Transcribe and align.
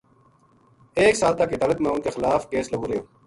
ایک 1.01 1.15
سال 1.19 1.33
تک 1.39 1.49
عدالت 1.55 1.77
ما 1.81 1.89
اُنھ 1.91 2.03
کے 2.03 2.09
خلاف 2.15 2.49
کیس 2.49 2.71
لگو 2.73 2.85
رہیو 2.87 3.03